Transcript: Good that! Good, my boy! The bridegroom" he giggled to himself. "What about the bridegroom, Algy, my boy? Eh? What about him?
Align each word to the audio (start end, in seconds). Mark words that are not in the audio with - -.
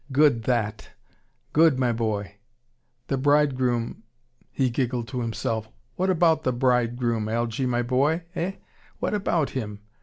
Good 0.11 0.45
that! 0.45 0.89
Good, 1.53 1.77
my 1.77 1.91
boy! 1.93 2.37
The 3.05 3.19
bridegroom" 3.19 4.01
he 4.51 4.71
giggled 4.71 5.07
to 5.09 5.21
himself. 5.21 5.69
"What 5.95 6.09
about 6.09 6.41
the 6.41 6.51
bridegroom, 6.51 7.29
Algy, 7.29 7.67
my 7.67 7.83
boy? 7.83 8.23
Eh? 8.33 8.53
What 8.97 9.13
about 9.13 9.51
him? 9.51 9.81